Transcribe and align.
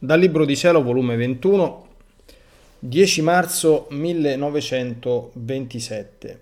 Dal 0.00 0.20
Libro 0.20 0.44
di 0.44 0.54
Cielo, 0.54 0.80
volume 0.80 1.16
21, 1.16 1.86
10 2.78 3.22
marzo 3.22 3.88
1927. 3.90 6.40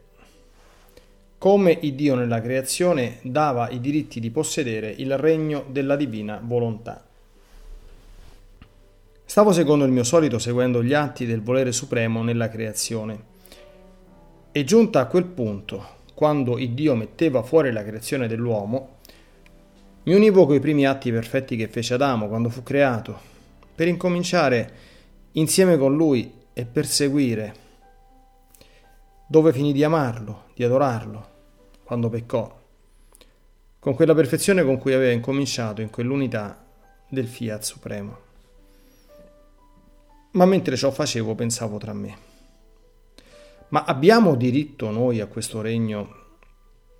Come 1.38 1.79
il 1.80 1.95
Dio 1.95 2.14
nella 2.14 2.42
creazione 2.42 3.16
dava 3.23 3.70
i 3.70 3.80
diritti 3.80 4.20
di 4.20 4.30
possedere 4.30 4.95
il 4.98 5.16
regno 5.16 5.64
della 5.70 5.96
divina 5.96 6.38
volontà. 6.45 7.02
Stavo 9.24 9.52
secondo 9.52 9.86
il 9.86 9.91
mio 9.91 10.04
solito 10.04 10.38
seguendo 10.38 10.84
gli 10.84 10.93
atti 10.93 11.25
del 11.25 11.41
volere 11.41 11.73
supremo 11.73 12.23
nella 12.23 12.50
creazione. 12.50 13.18
E 14.52 14.64
giunta 14.64 15.00
a 15.00 15.07
quel 15.07 15.25
punto, 15.25 15.82
quando 16.12 16.59
il 16.59 16.73
Dio 16.73 16.95
metteva 16.95 17.43
fuori 17.43 17.73
la 17.73 17.82
creazione 17.82 18.29
dell'uomo, 18.29 18.96
mi 20.02 20.12
univo 20.12 20.45
coi 20.45 20.60
primi 20.60 20.87
atti 20.87 21.10
perfetti 21.10 21.57
che 21.57 21.68
fece 21.68 21.95
Adamo 21.95 22.29
quando 22.29 22.51
fu 22.51 22.62
creato, 22.62 23.32
per 23.77 23.87
incominciare 23.89 24.73
insieme 25.33 25.77
con 25.77 25.95
lui 25.95 26.33
e 26.55 26.65
perseguire, 26.65 27.55
dove 29.29 29.52
finì 29.52 29.73
di 29.73 29.85
amarlo, 29.85 30.47
di 30.55 30.65
adorarlo, 30.65 31.29
quando 31.85 32.09
peccò, 32.09 32.59
con 33.79 33.95
quella 33.95 34.15
perfezione 34.15 34.65
con 34.65 34.79
cui 34.79 34.95
aveva 34.95 35.12
incominciato 35.12 35.83
in 35.83 35.91
quell'unità 35.91 36.65
del 37.07 37.29
Fiat 37.29 37.62
Supremo. 37.62 38.19
Ma 40.33 40.47
mentre 40.47 40.77
ciò 40.77 40.91
facevo 40.91 41.35
pensavo 41.35 41.77
tra 41.77 41.93
me, 41.93 42.16
ma 43.69 43.85
abbiamo 43.85 44.37
diritto 44.37 44.91
noi 44.91 45.21
a 45.21 45.27
questo 45.27 45.61
regno 45.61 46.24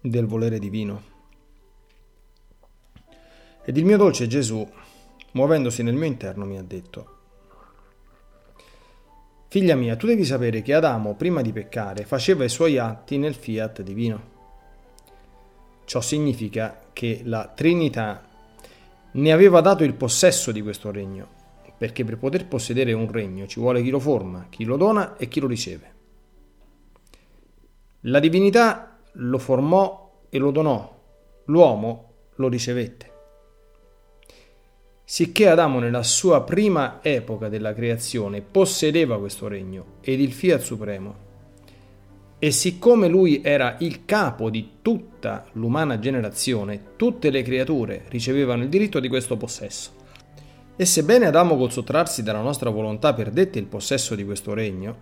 del 0.03 0.27
volere 0.27 0.59
divino? 0.59 1.15
Ed 3.65 3.77
il 3.79 3.85
mio 3.85 3.97
dolce 3.97 4.27
Gesù, 4.27 4.71
muovendosi 5.37 5.83
nel 5.83 5.95
mio 5.95 6.07
interno, 6.07 6.47
mi 6.47 6.57
ha 6.57 6.63
detto, 6.63 7.15
Figlia 9.49 9.77
mia, 9.77 9.95
tu 9.95 10.07
devi 10.07 10.25
sapere 10.25 10.61
che 10.61 10.75
Adamo, 10.75 11.15
prima 11.15 11.41
di 11.41 11.53
peccare, 11.53 12.05
faceva 12.05 12.45
i 12.45 12.49
suoi 12.49 12.79
atti 12.79 13.17
nel 13.17 13.35
fiat 13.35 13.83
divino. 13.83 14.35
Ciò 15.85 16.01
significa 16.01 16.89
che 16.93 17.21
la 17.25 17.53
Trinità 17.55 18.25
ne 19.13 19.33
aveva 19.33 19.61
dato 19.61 19.85
il 19.85 19.95
possesso 19.95 20.51
di 20.53 20.63
questo 20.63 20.91
regno, 20.91 21.29
perché 21.79 22.05
per 22.05 22.19
poter 22.19 22.49
possedere 22.49 22.93
un 22.93 23.11
regno 23.11 23.47
ci 23.47 23.61
vuole 23.61 23.83
chi 23.83 23.91
lo 23.91 24.01
forma, 24.01 24.47
chi 24.51 24.65
lo 24.65 24.77
dona 24.77 25.17
e 25.17 25.29
chi 25.29 25.39
lo 25.39 25.47
riceve. 25.47 25.95
La 28.01 28.19
divinità 28.19 28.99
lo 29.13 29.39
formò 29.39 30.23
e 30.29 30.39
lo 30.39 30.51
donò, 30.51 31.03
l'uomo 31.45 32.13
lo 32.35 32.49
ricevette. 32.49 33.16
Sicché 35.09 35.47
Adamo 35.47 35.79
nella 35.79 36.03
sua 36.03 36.43
prima 36.43 36.99
epoca 37.01 37.49
della 37.49 37.73
creazione 37.73 38.41
possedeva 38.41 39.21
questo 39.21 39.47
regno 39.47 39.99
ed 40.01 40.21
il 40.21 40.33
Fiat 40.33 40.61
Supremo. 40.61 41.15
E 42.41 42.51
siccome 42.51 43.07
lui 43.07 43.41
era 43.41 43.77
il 43.79 44.05
capo 44.05 44.51
di 44.51 44.79
tutta 44.83 45.47
l'umana 45.53 46.01
generazione, 46.01 46.97
tutte 46.97 47.31
le 47.31 47.43
creature 47.43 48.03
ricevevano 48.09 48.65
il 48.65 48.69
diritto 48.69 48.99
di 48.99 49.07
questo 49.07 49.37
possesso. 49.37 49.93
E 50.75 50.85
sebbene 50.85 51.27
Adamo 51.27 51.57
col 51.57 51.71
sottrarsi 51.71 52.25
dalla 52.25 52.43
nostra 52.43 52.71
volontà 52.71 53.15
perdette 53.15 53.61
il 53.61 53.67
possesso 53.67 54.17
di 54.17 54.25
questo 54.25 54.55
regno, 54.55 54.97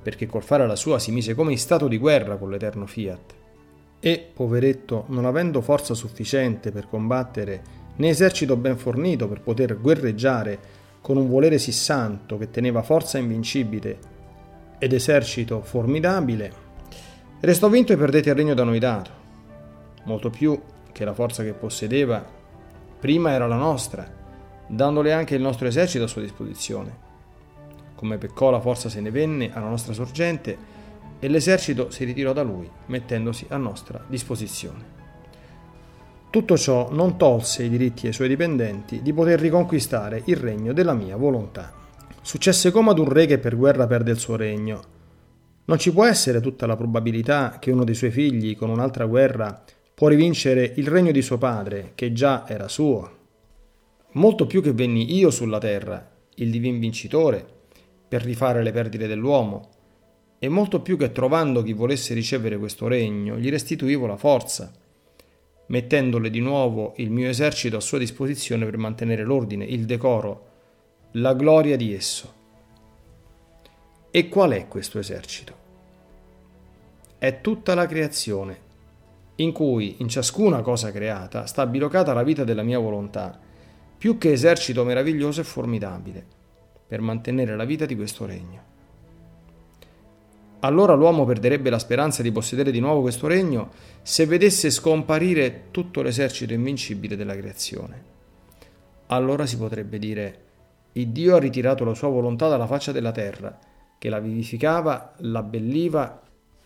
perché 0.00 0.26
col 0.26 0.44
fare 0.44 0.64
la 0.64 0.76
sua 0.76 1.00
si 1.00 1.10
mise 1.10 1.34
come 1.34 1.50
in 1.50 1.58
stato 1.58 1.88
di 1.88 1.98
guerra 1.98 2.36
con 2.36 2.50
l'eterno 2.50 2.86
Fiat, 2.86 3.34
e, 3.98 4.30
poveretto, 4.32 5.06
non 5.08 5.24
avendo 5.24 5.60
forza 5.60 5.92
sufficiente 5.92 6.70
per 6.70 6.88
combattere 6.88 7.81
né 7.96 8.08
esercito 8.08 8.56
ben 8.56 8.76
fornito 8.76 9.28
per 9.28 9.40
poter 9.40 9.78
guerreggiare 9.80 10.80
con 11.00 11.16
un 11.16 11.28
volere 11.28 11.58
sì 11.58 11.72
santo 11.72 12.38
che 12.38 12.50
teneva 12.50 12.82
forza 12.82 13.18
invincibile 13.18 13.98
ed 14.78 14.92
esercito 14.92 15.62
formidabile, 15.62 16.52
restò 17.40 17.68
vinto 17.68 17.92
e 17.92 17.96
perdette 17.96 18.30
il 18.30 18.34
regno 18.34 18.54
da 18.54 18.64
noi 18.64 18.78
dato, 18.78 19.10
molto 20.04 20.30
più 20.30 20.60
che 20.92 21.04
la 21.04 21.14
forza 21.14 21.42
che 21.42 21.52
possedeva 21.52 22.24
prima 22.98 23.32
era 23.32 23.46
la 23.46 23.56
nostra, 23.56 24.08
dandole 24.66 25.12
anche 25.12 25.34
il 25.34 25.42
nostro 25.42 25.66
esercito 25.66 26.04
a 26.04 26.08
sua 26.08 26.22
disposizione. 26.22 27.10
Come 27.94 28.18
peccò 28.18 28.50
la 28.50 28.60
forza 28.60 28.88
se 28.88 29.00
ne 29.00 29.10
venne 29.10 29.52
alla 29.52 29.68
nostra 29.68 29.92
sorgente 29.92 30.56
e 31.18 31.28
l'esercito 31.28 31.90
si 31.90 32.04
ritirò 32.04 32.32
da 32.32 32.42
lui, 32.42 32.68
mettendosi 32.86 33.46
a 33.48 33.56
nostra 33.56 34.04
disposizione. 34.08 35.01
Tutto 36.32 36.56
ciò 36.56 36.90
non 36.90 37.18
tolse 37.18 37.64
i 37.64 37.68
diritti 37.68 38.06
ai 38.06 38.14
suoi 38.14 38.26
dipendenti 38.26 39.02
di 39.02 39.12
poter 39.12 39.38
riconquistare 39.38 40.22
il 40.24 40.36
regno 40.36 40.72
della 40.72 40.94
mia 40.94 41.14
volontà. 41.14 41.70
Successe 42.22 42.70
come 42.70 42.88
ad 42.88 42.98
un 42.98 43.10
re 43.10 43.26
che 43.26 43.36
per 43.36 43.54
guerra 43.54 43.86
perde 43.86 44.12
il 44.12 44.18
suo 44.18 44.36
regno. 44.36 44.82
Non 45.66 45.78
ci 45.78 45.92
può 45.92 46.06
essere 46.06 46.40
tutta 46.40 46.64
la 46.64 46.74
probabilità 46.74 47.58
che 47.60 47.70
uno 47.70 47.84
dei 47.84 47.94
suoi 47.94 48.10
figli, 48.10 48.56
con 48.56 48.70
un'altra 48.70 49.04
guerra, 49.04 49.62
può 49.92 50.08
rivincere 50.08 50.72
il 50.76 50.86
regno 50.86 51.12
di 51.12 51.20
suo 51.20 51.36
padre, 51.36 51.92
che 51.94 52.14
già 52.14 52.48
era 52.48 52.66
suo. 52.66 53.10
Molto 54.12 54.46
più 54.46 54.62
che 54.62 54.72
venni 54.72 55.14
io 55.14 55.30
sulla 55.30 55.58
terra, 55.58 56.10
il 56.36 56.50
divin 56.50 56.78
vincitore, 56.78 57.46
per 58.08 58.22
rifare 58.22 58.62
le 58.62 58.72
perdite 58.72 59.06
dell'uomo, 59.06 59.68
e 60.38 60.48
molto 60.48 60.80
più 60.80 60.96
che 60.96 61.12
trovando 61.12 61.62
chi 61.62 61.74
volesse 61.74 62.14
ricevere 62.14 62.56
questo 62.56 62.88
regno, 62.88 63.36
gli 63.36 63.50
restituivo 63.50 64.06
la 64.06 64.16
forza 64.16 64.72
mettendole 65.72 66.28
di 66.28 66.40
nuovo 66.40 66.92
il 66.96 67.10
mio 67.10 67.28
esercito 67.28 67.78
a 67.78 67.80
sua 67.80 67.96
disposizione 67.96 68.66
per 68.66 68.76
mantenere 68.76 69.24
l'ordine, 69.24 69.64
il 69.64 69.86
decoro, 69.86 70.50
la 71.12 71.32
gloria 71.32 71.76
di 71.76 71.94
esso. 71.94 72.40
E 74.10 74.28
qual 74.28 74.50
è 74.50 74.68
questo 74.68 74.98
esercito? 74.98 75.60
È 77.16 77.40
tutta 77.40 77.74
la 77.74 77.86
creazione, 77.86 78.70
in 79.36 79.52
cui 79.52 79.96
in 80.00 80.08
ciascuna 80.08 80.60
cosa 80.60 80.92
creata 80.92 81.46
sta 81.46 81.64
bilocata 81.66 82.12
la 82.12 82.22
vita 82.22 82.44
della 82.44 82.62
mia 82.62 82.78
volontà, 82.78 83.40
più 83.96 84.18
che 84.18 84.32
esercito 84.32 84.84
meraviglioso 84.84 85.40
e 85.40 85.44
formidabile, 85.44 86.22
per 86.86 87.00
mantenere 87.00 87.56
la 87.56 87.64
vita 87.64 87.86
di 87.86 87.96
questo 87.96 88.26
regno. 88.26 88.71
Allora 90.64 90.94
l'uomo 90.94 91.24
perderebbe 91.24 91.70
la 91.70 91.78
speranza 91.80 92.22
di 92.22 92.30
possedere 92.30 92.70
di 92.70 92.78
nuovo 92.78 93.00
questo 93.00 93.26
regno 93.26 93.70
se 94.02 94.26
vedesse 94.26 94.70
scomparire 94.70 95.64
tutto 95.72 96.02
l'esercito 96.02 96.52
invincibile 96.52 97.16
della 97.16 97.36
creazione. 97.36 98.10
Allora 99.06 99.44
si 99.44 99.56
potrebbe 99.56 99.98
dire, 99.98 100.40
il 100.92 101.08
Dio 101.08 101.34
ha 101.34 101.40
ritirato 101.40 101.84
la 101.84 101.94
sua 101.94 102.08
volontà 102.08 102.48
dalla 102.48 102.68
faccia 102.68 102.92
della 102.92 103.10
terra, 103.10 103.58
che 103.98 104.08
la 104.08 104.20
vivificava, 104.20 105.14
l'abbelliva, 105.18 106.22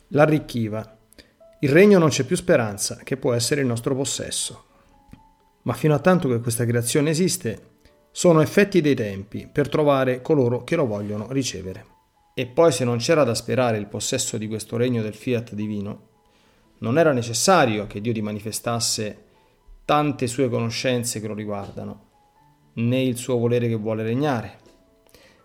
l'arricchiva. 0.09 0.99
Il 1.61 1.71
regno 1.71 1.99
non 1.99 2.11
c'è 2.11 2.25
più 2.25 2.37
speranza, 2.37 3.01
che 3.03 3.17
può 3.17 3.33
essere 3.33 3.63
il 3.63 3.67
nostro 3.67 3.95
possesso. 3.95 4.65
Ma 5.63 5.73
fino 5.73 5.95
a 5.95 6.01
tanto 6.01 6.29
che 6.29 6.41
questa 6.41 6.67
creazione 6.67 7.11
esiste, 7.11 7.75
sono 8.11 8.41
effetti 8.41 8.83
dei 8.83 8.95
tempi 8.95 9.49
per 9.51 9.71
trovare 9.71 10.21
coloro 10.21 10.65
che 10.65 10.77
lo 10.77 10.87
vogliono 10.87 11.33
ricevere. 11.33 11.96
E 12.39 12.45
poi 12.45 12.71
se 12.71 12.85
non 12.85 12.99
c'era 12.99 13.25
da 13.25 13.35
sperare 13.35 13.79
il 13.79 13.87
possesso 13.87 14.37
di 14.37 14.47
questo 14.47 14.77
regno 14.77 15.01
del 15.01 15.15
fiat 15.15 15.55
divino, 15.55 16.09
non 16.81 16.99
era 16.99 17.15
necessario 17.15 17.87
che 17.87 18.03
Dio 18.03 18.13
ti 18.13 18.21
manifestasse 18.21 19.25
tante 19.87 20.27
sue 20.27 20.51
conoscenze 20.51 21.19
che 21.19 21.29
lo 21.29 21.33
riguardano, 21.33 22.09
né 22.75 23.03
il 23.03 23.17
suo 23.17 23.39
volere 23.39 23.69
che 23.69 23.77
vuole 23.77 24.03
regnare, 24.03 24.59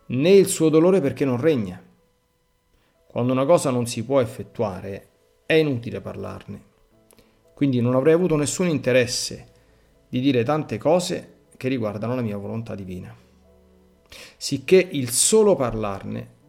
né 0.08 0.32
il 0.32 0.48
suo 0.48 0.68
dolore 0.68 1.00
perché 1.00 1.24
non 1.24 1.40
regna. 1.40 1.82
Quando 3.08 3.32
una 3.32 3.46
cosa 3.46 3.70
non 3.70 3.88
si 3.88 4.04
può 4.04 4.20
effettuare, 4.20 5.12
è 5.46 5.54
inutile 5.54 6.02
parlarne. 6.02 6.64
Quindi 7.54 7.80
non 7.80 7.96
avrei 7.96 8.16
avuto 8.16 8.36
nessun 8.36 8.68
interesse 8.68 9.48
di 10.10 10.20
dire 10.20 10.44
tante 10.44 10.78
cose 10.78 11.46
che 11.56 11.70
riguardano 11.70 12.16
la 12.16 12.22
mia 12.22 12.36
volontà 12.36 12.76
divina. 12.76 13.16
Sicché 14.36 14.90
il 14.92 15.10
solo 15.10 15.56
parlarne 15.56 16.40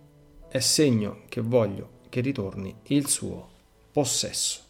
è 0.53 0.61
segno 0.61 1.23
che 1.31 1.41
voglio 1.41 2.01
che 2.11 2.21
ritorni 2.21 2.75
il 2.89 3.09
suo 3.09 3.49
possesso. 3.91 4.61